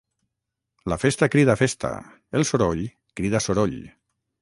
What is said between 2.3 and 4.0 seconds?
el soroll crida soroll